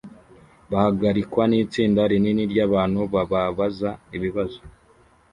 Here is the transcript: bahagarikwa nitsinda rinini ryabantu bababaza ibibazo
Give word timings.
bahagarikwa 0.71 1.43
nitsinda 1.47 2.01
rinini 2.11 2.43
ryabantu 2.51 2.99
bababaza 3.13 3.89
ibibazo 4.17 4.59